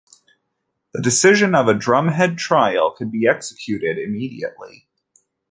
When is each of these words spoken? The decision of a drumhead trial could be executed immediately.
The 0.93 1.01
decision 1.03 1.53
of 1.53 1.67
a 1.67 1.75
drumhead 1.75 2.39
trial 2.39 2.89
could 2.89 3.11
be 3.11 3.27
executed 3.27 3.99
immediately. 3.99 4.87